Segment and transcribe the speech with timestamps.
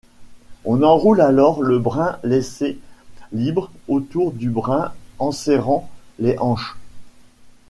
[0.65, 2.79] On enroule alors le brin laissé
[3.33, 6.75] libre autour du brin enserrant les hanches.